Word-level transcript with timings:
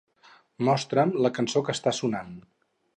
Mostra'm 0.69 1.13
la 1.27 1.33
cançó 1.37 1.65
que 1.69 1.77
està 1.79 1.97
sonant. 2.01 2.37